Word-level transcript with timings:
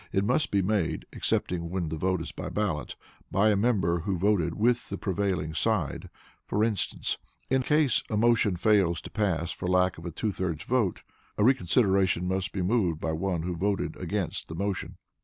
It 0.11 0.25
must 0.25 0.49
be 0.49 0.63
made, 0.63 1.05
excepting 1.13 1.69
when 1.69 1.89
the 1.89 1.95
vote 1.95 2.21
is 2.21 2.31
by 2.31 2.49
ballot, 2.49 2.95
by 3.29 3.51
a 3.51 3.55
member 3.55 3.99
who 3.99 4.17
voted 4.17 4.55
with 4.55 4.89
the 4.89 4.97
prevailing 4.97 5.53
side; 5.53 6.09
for 6.43 6.63
instance, 6.63 7.19
in 7.51 7.61
case 7.61 8.01
a 8.09 8.17
motion 8.17 8.55
fails 8.55 8.99
to 9.01 9.11
pass 9.11 9.51
for 9.51 9.67
lack 9.67 9.99
of 9.99 10.05
a 10.07 10.11
two 10.11 10.31
thirds 10.31 10.63
vote, 10.63 11.03
a 11.37 11.43
reconsideration 11.43 12.27
must 12.27 12.51
be 12.51 12.63
moved 12.63 12.99
by 12.99 13.11
one 13.11 13.43
who 13.43 13.55
voted 13.55 13.95
against 13.95 14.47
the 14.47 14.55
motion. 14.55 14.97